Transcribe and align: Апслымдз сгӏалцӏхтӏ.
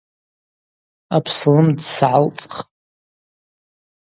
Апслымдз 1.15 1.85
сгӏалцӏхтӏ. 1.95 2.67